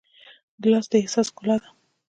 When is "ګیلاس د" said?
0.61-0.93